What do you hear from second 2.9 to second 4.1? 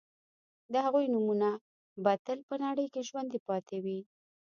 کې ژوندي پاتې وي